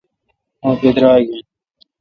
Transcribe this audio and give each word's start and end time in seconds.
مہ 0.61 0.73
براگ 0.95 1.05
این 1.31 1.43